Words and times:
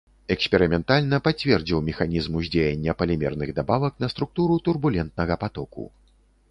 Эксперыментальна 0.35 1.17
пацвердзіў 1.27 1.83
механізм 1.91 2.39
уздзеяння 2.39 2.97
палімерных 3.03 3.49
дабавак 3.61 3.93
на 4.07 4.11
структуру 4.15 4.61
турбулентнага 4.71 5.33
патоку. 5.47 5.83